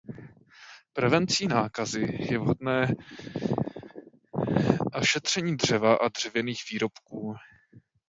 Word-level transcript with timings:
Prevencí 0.93 1.47
nákazy 1.47 2.17
je 2.31 2.37
vhodné 2.39 2.87
ošetření 4.95 5.57
dřeva 5.57 5.95
a 5.95 6.07
dřevěných 6.09 6.61
výrobků. 6.71 7.35